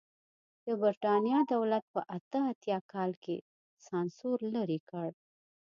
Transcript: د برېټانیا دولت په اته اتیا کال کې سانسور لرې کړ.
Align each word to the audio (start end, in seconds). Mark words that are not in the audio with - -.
د 0.65 0.67
برېټانیا 0.81 1.39
دولت 1.53 1.83
په 1.93 2.01
اته 2.17 2.39
اتیا 2.51 2.77
کال 2.91 3.11
کې 3.23 3.37
سانسور 3.87 4.37
لرې 4.55 4.79
کړ. 4.89 5.09